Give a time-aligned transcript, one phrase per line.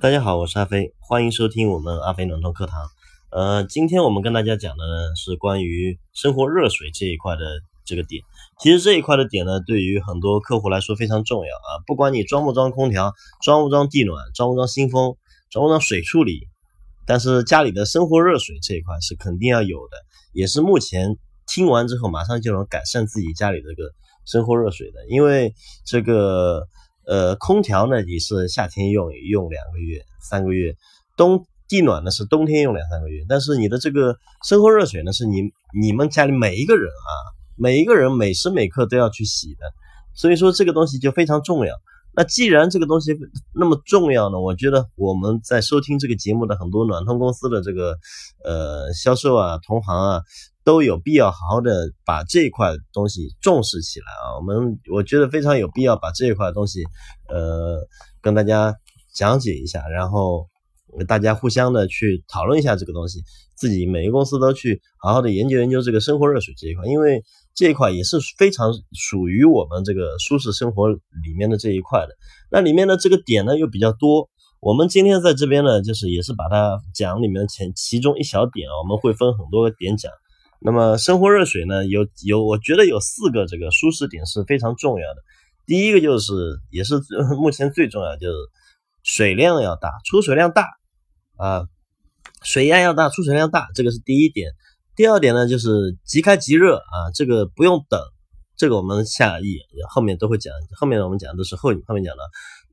[0.00, 2.88] 大家好，我是阿飞，欢迎收听我们阿飞暖通课堂。
[3.30, 7.42] 呃，今天我们跟大家讲的呢是关于生活热水这一块的
[7.84, 8.22] 这个点。
[8.58, 11.84] 其实这一块的点呢，对于很多客户来说非常重要啊。
[11.86, 15.16] 不管你装不装空调，装不装地暖，装不装新风，
[15.50, 16.48] 装不装水处理，
[17.06, 19.98] 但是家里的生活热水这一块是肯定要有的，
[20.32, 23.90] 也是目前听完之后马上就能改善自己家里这个
[24.24, 25.52] 生活热水的，因为
[25.84, 26.66] 这个。
[27.06, 30.74] 呃，空调呢，你是夏天用用两个月、三个月，
[31.16, 35.42] 冬地暖呢是冬天用两三个月，但是你的这个生活热水呢，是你
[35.80, 37.10] 你们家里每一个人啊，
[37.56, 39.72] 每一个人每时每刻都要去洗的，
[40.14, 41.74] 所以说这个东西就非常重要。
[42.20, 43.16] 那既然这个东西
[43.54, 47.96] 那么重要呢，我觉得我们在收听这个节目的很多暖通公司的这个
[48.44, 50.20] 呃销售啊、同行啊。
[50.62, 54.36] 都有必要好好的把这一块东西重视起来啊！
[54.36, 56.84] 我们我觉得非常有必要把这一块东西，
[57.30, 57.80] 呃，
[58.20, 58.76] 跟大家
[59.14, 60.49] 讲解一下，然后
[61.06, 63.22] 大家互相的去讨论一下这个东西，
[63.54, 67.22] 自己每个公司都去好好的研究研究这个生活热水这一块，因为
[67.54, 72.16] 这一块也是非常属于我们这个舒适生活里面的这一块的。
[72.50, 74.28] 那里面的这个点呢又比较多，
[74.60, 80.10] 我们今天在这边呢，就是也是把它讲里面前其中一小点啊，我们会分很多个点讲。
[80.62, 85.22] 那么生活热水呢，有有，我觉得有四个这个舒适点是非常重要的。
[85.66, 86.32] 第一个就是，
[86.70, 87.00] 也是
[87.40, 88.34] 目前最重要，就是
[89.02, 90.66] 水量要大，出水量大
[91.40, 91.64] 啊，
[92.42, 94.52] 水压要大，出水量大，这个是第一点。
[94.94, 97.98] 第二点呢，就是即开即热啊，这个不用等，
[98.56, 102.22] 这个我们下一后面都会讲，后面我们讲都是后后面讲的。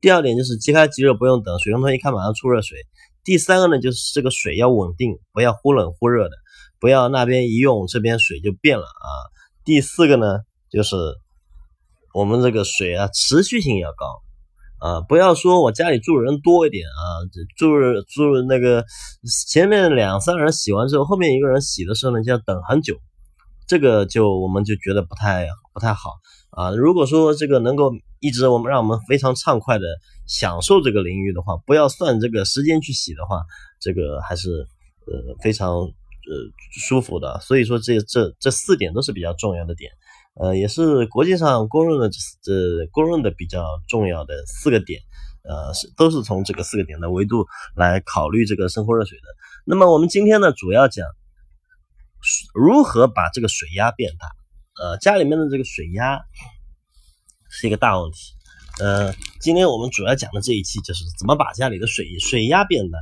[0.00, 2.78] 第二点就是即开即热，不用等，水龙头一开马上出热水。
[3.24, 6.36] 第三个呢，就是这个水要稳定，不要忽冷忽热的。
[6.80, 9.08] 不要那边一用，这边水就变了啊。
[9.64, 10.96] 第四个呢，就是
[12.14, 14.06] 我们这个水啊，持续性要高
[14.78, 15.00] 啊。
[15.00, 17.02] 不要说我家里住人多一点啊，
[17.56, 17.66] 住
[18.08, 18.84] 住那个
[19.46, 22.96] 前面两三人洗完之后，后面一个人洗的时候呢，就要等很久。
[23.66, 26.12] 这个就我们就觉得不太不太好
[26.50, 26.70] 啊。
[26.70, 29.84] 如果说这个能够一直我们让我们非常畅快的
[30.26, 33.42] 享受这个淋浴的话，不要算这个时间去洗的话，
[33.80, 34.66] 这个还是
[35.06, 35.90] 呃非常。
[36.30, 36.34] 呃，
[36.78, 39.90] 舒服的，所以说这这这四点都是比较重要的点，
[40.38, 42.10] 呃，也是国际上公认的
[42.42, 45.00] 这公认的比较重要的四个点，
[45.48, 49.24] 呃，是都是从这个四个点的维度来考虑这个生活热水的。
[49.64, 51.06] 那么我们今天呢，主要讲
[52.52, 54.28] 如何把这个水压变大，
[54.82, 56.20] 呃，家里面的这个水压
[57.48, 58.18] 是一个大问题，
[58.80, 62.98] 呃，今天我们主要讲的这一期就是怎么把家里的水水压变大。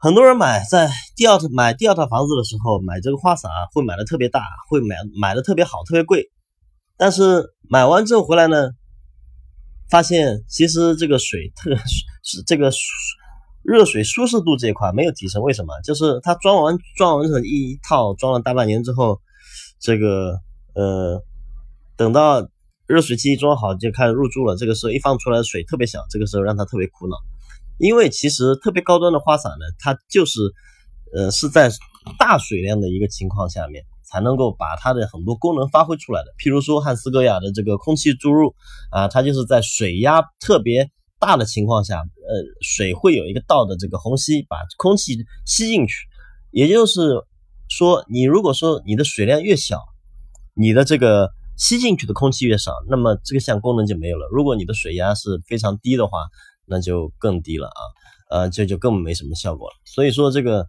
[0.00, 6.30] 很多人买在第二套买第二套房子的时候，买这个花洒会买的特别大，会买买的特别好，特别贵。
[6.96, 8.70] 但是买完之后回来呢，
[9.90, 11.74] 发现其实这个水特
[12.22, 12.70] 是这个
[13.62, 15.42] 热水舒适度这一块没有提升。
[15.42, 15.74] 为什么？
[15.82, 19.20] 就是它装完装完之后一套装了大半年之后，
[19.80, 20.38] 这个
[20.74, 21.22] 呃
[21.96, 22.48] 等到
[22.86, 27.16] 热水器一装好就开始入住了，这个时候一放出来的水特别小，这个时候让他特别苦恼。
[27.78, 30.40] 因为其实特别高端的花洒呢，它就是，
[31.14, 31.70] 呃，是在
[32.18, 36.32] 大水量的一个情况下面，才能够把它的很多功能发挥出来的。
[36.38, 38.54] 譬如说汉斯格雅的这个空气注入
[38.90, 45.94] 啊，它就是在水压特别大的情况下，呃，水会有一个道的这个虹吸，把空气吸进去。
[46.50, 47.22] 也就是
[47.68, 49.80] 说，你如果说你的水量越小，
[50.54, 54.26] 你的这个吸进去的空气越少，那么这个项功能就没有了。
[54.32, 56.18] 如果你的水压是非常低的话，
[56.66, 57.80] 那就更低了啊，
[58.30, 59.74] 呃，这就根本没什么效果了。
[59.84, 60.66] 所以说这个，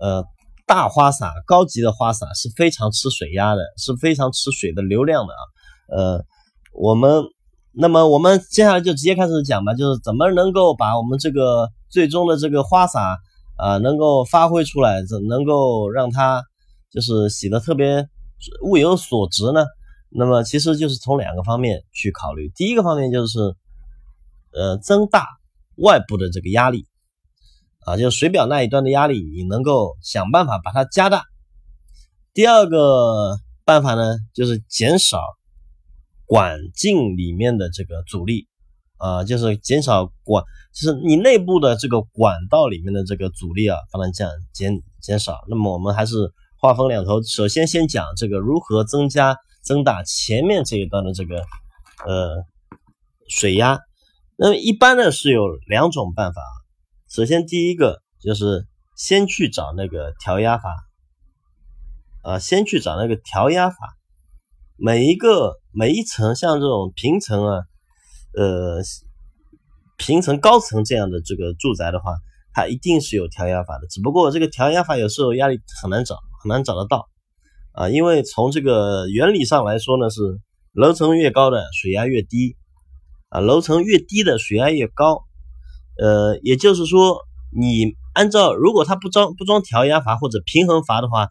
[0.00, 0.24] 呃，
[0.68, 5.40] 大花洒、高级的花洒是非常吃水压的，是非常吃水的流量的啊。
[5.96, 6.24] 呃，
[6.74, 7.24] 我们
[7.72, 13.18] 那么我们接下来就直接开始讲吧，就是怎么能够把我们这个最终的这个花洒
[13.56, 16.44] 啊，能够发挥出来，怎能够让它
[16.92, 18.06] 就是洗的特别
[18.62, 19.64] 物有所值呢？
[20.10, 23.38] 那么其实就是从两个方面去考虑，第一个方面就是，
[24.52, 25.26] 呃，增大。
[25.80, 26.88] 外部的这个压力
[27.88, 31.22] 啊，就是水表那一端的压力，你能够想办法把它加大。
[32.34, 35.20] 第二个办法呢，就是减少
[36.26, 38.46] 管径里面的这个阻力
[38.98, 40.44] 啊，就是减少管，
[40.74, 45.38] 就是你内部的这个管道里面的这个阻力啊，把它降减减少。
[45.48, 46.30] 那么我们还是
[46.60, 51.38] 话分两头，首先先讲这个如何增加增大前面这一段的这个
[52.06, 52.44] 呃
[53.28, 53.80] 水压。
[54.36, 56.42] 那么一般呢是有两种办法，
[57.18, 60.72] 首先第一个就是先去找那个调压阀，
[62.22, 63.76] 啊，先去找那个调压阀，
[64.76, 67.62] 每一个每一层像这种平层啊，
[68.36, 68.80] 呃，
[69.96, 72.14] 平层、高层这样的这个住宅的话，
[72.52, 73.88] 它一定是有调压阀的。
[73.88, 77.08] 只不过这个调压阀有时候压力很难找，很难找得到
[77.72, 77.88] 啊。
[77.88, 80.20] 因为从这个原理上来说呢，是
[80.72, 82.56] 楼层越高的水压越低
[83.28, 85.24] 啊，楼层越低的水压越高。
[85.98, 87.18] 呃，也就是说，
[87.50, 91.28] 你按照如果它不装不装调压阀或者平衡阀的话，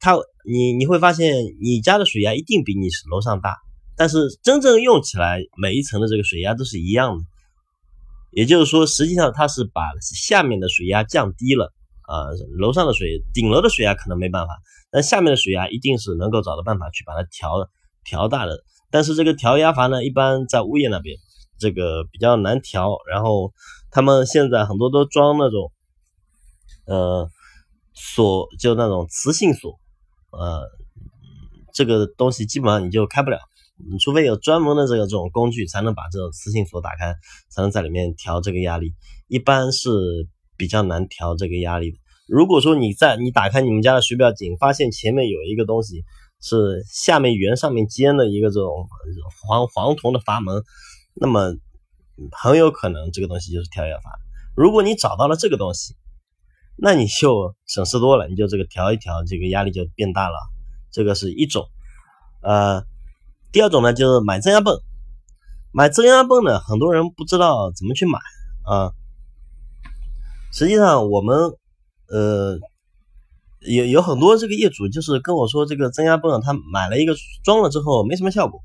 [0.00, 0.14] 它
[0.44, 3.56] 你你会发现你家的水压一定比你楼上大，
[3.96, 7.24] 但是真正用起来每一层的这个水压都是一样的。
[8.30, 11.72] 也就是说，实际上它是把下面的水压降低了
[12.08, 14.54] 啊，楼上的水顶楼的水压可能没办法，
[14.90, 17.68] 但下面的水压一定是能够找到办法去把它调
[18.04, 18.62] 调大的。
[18.90, 21.16] 但是这个调压阀呢，一般在物业那边
[21.58, 23.52] 这个比较难调，然后
[23.92, 25.70] 他们现在很多都装那种
[26.86, 27.28] 呃
[27.94, 29.78] 锁，就那种磁性锁。
[30.32, 30.62] 呃，
[31.74, 33.38] 这个东西基本上你就开不了，
[33.90, 37.14] 你除非有专门的这个这种工具，才能把这种磁性锁打开，
[37.50, 38.94] 才能在里面调这个压力。
[39.28, 39.90] 一般是
[40.56, 41.98] 比较难调这个压力的。
[42.26, 46.02] 如果说你在你打开你们家的水表井，发现前面有一个东西
[46.40, 48.88] 是下面圆上面尖的一个这种
[49.46, 50.62] 黄黄铜的阀门，
[51.14, 51.54] 那么
[52.32, 54.10] 很有可能这个东西就是调压阀。
[54.54, 55.96] 如果你找到了这个东西，
[56.76, 60.36] 那你就省事多了，你就这个调一调，这个压力就变大了。
[60.90, 61.66] 这个是一种，
[62.42, 62.84] 呃，
[63.50, 64.78] 第二种呢就是买增压泵。
[65.72, 68.18] 买增压泵呢，很多人不知道怎么去买
[68.64, 68.92] 啊。
[70.52, 71.34] 实际上我们
[72.08, 72.58] 呃
[73.60, 78.60] 有有很多这个业主就是跟我说，这个增压泵他买了一个装了之后没什么效果，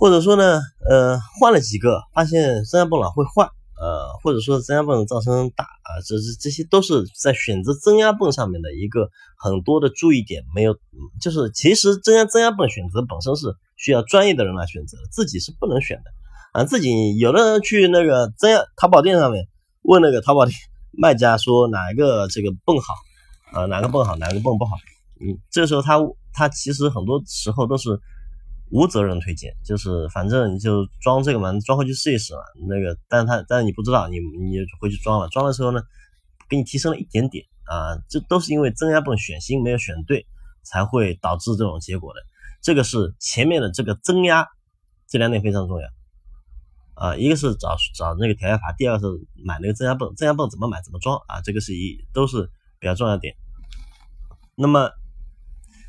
[0.00, 3.48] 或者说呢呃换了几个，发现增压泵老会坏。
[3.82, 9.08] 呃，或者说增压泵噪声大啊，这这这些都是在选择增压泵上面的一个
[9.38, 10.76] 很多的注意点没有，
[11.18, 13.46] 就是其实增压增压泵选择本身是
[13.78, 16.10] 需要专业的人来选择，自己是不能选的
[16.52, 16.64] 啊。
[16.64, 19.48] 自己有的人去那个增压淘宝店上面
[19.80, 20.54] 问那个淘宝店
[20.92, 22.92] 卖家说哪一个这个泵好
[23.58, 24.76] 啊，哪个泵好，哪个泵不好，
[25.22, 25.98] 嗯，这个时候他
[26.34, 27.98] 他其实很多时候都是。
[28.70, 32.40] 无责任推荐，就是反正你就装这个嘛，装回去试一试嘛。
[32.68, 35.82] 那个，但他，但是你不知道，你你回去装了，装的时候呢，
[36.48, 40.24] 给你提升了一点点啊，这都是因为增压泵选芯没有选对，
[40.62, 42.20] 才会导致这种结果的。
[42.62, 44.46] 这个是前面的这个增压，
[45.08, 45.88] 这两点非常重要
[46.94, 47.16] 啊。
[47.16, 53.34] 一个是找找那个调压阀，第二个是买那个增压泵，增压泵怎么买怎么装啊，这个是一都是比较重要点。
[54.54, 54.90] 那么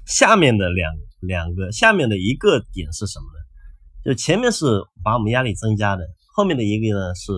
[0.07, 0.91] 下面的两。
[1.21, 3.39] 两个下面的一个点是什么呢？
[4.03, 4.65] 就前面是
[5.03, 7.31] 把我们压力增加的，后面的一个呢是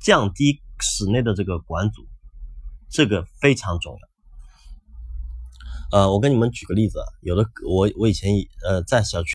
[0.00, 2.06] 降低室内的这个管阻，
[2.90, 5.98] 这个非常重要。
[5.98, 8.30] 呃，我跟你们举个例子，有的我我以前
[8.64, 9.28] 呃在小区。